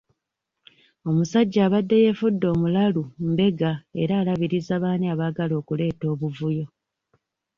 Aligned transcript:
Omusajja 1.09 1.59
abadde 1.67 1.95
yeefudde 2.03 2.45
omulalu 2.53 3.03
mbega 3.29 3.71
era 4.01 4.13
alabiriza 4.17 4.75
baani 4.83 5.05
abaagala 5.13 5.55
kuleeta 5.67 6.07
buvuyo. 6.19 6.65